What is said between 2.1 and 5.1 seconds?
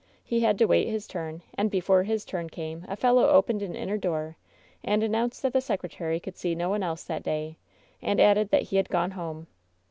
turn came a fellow opened an inner door and